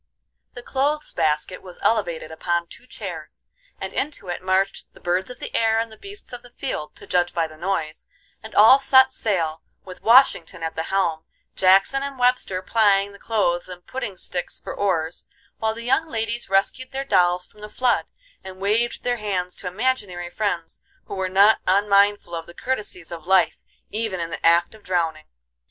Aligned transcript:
The 0.55 0.63
clothes 0.63 1.13
basket 1.13 1.61
was 1.61 1.77
elevated 1.83 2.31
upon 2.31 2.65
two 2.65 2.87
chairs, 2.87 3.45
and 3.79 3.93
into 3.93 4.29
it 4.29 4.41
marched 4.41 4.91
the 4.95 4.99
birds 4.99 5.29
of 5.29 5.37
the 5.37 5.55
air 5.55 5.77
and 5.77 5.91
the 5.91 5.95
beasts 5.97 6.33
of 6.33 6.41
the 6.41 6.49
field, 6.49 6.95
to 6.95 7.05
judge 7.05 7.35
by 7.35 7.45
the 7.45 7.55
noise, 7.55 8.07
and 8.41 8.55
all 8.55 8.79
set 8.79 9.13
sail, 9.13 9.61
with 9.85 10.01
Washington 10.01 10.63
at 10.63 10.75
the 10.75 10.81
helm, 10.89 11.25
Jackson 11.55 12.01
and 12.01 12.17
Webster 12.17 12.63
plying 12.63 13.11
the 13.11 13.19
clothes 13.19 13.69
and 13.69 13.85
pudding 13.85 14.17
sticks 14.17 14.59
for 14.59 14.73
oars, 14.73 15.27
while 15.59 15.75
the 15.75 15.83
young 15.85 16.07
ladies 16.07 16.49
rescued 16.49 16.91
their 16.91 17.05
dolls 17.05 17.45
from 17.45 17.61
the 17.61 17.69
flood, 17.69 18.07
and 18.43 18.57
waved 18.59 19.03
their 19.03 19.17
hands 19.17 19.55
to 19.57 19.67
imaginary 19.67 20.31
friends 20.31 20.81
who 21.05 21.13
were 21.13 21.29
not 21.29 21.59
unmindful 21.67 22.33
of 22.33 22.47
the 22.47 22.55
courtesies 22.55 23.11
of 23.11 23.27
life 23.27 23.59
even 23.91 24.19
in 24.19 24.31
the 24.31 24.43
act 24.43 24.73
of 24.73 24.81
drowning. 24.81 25.25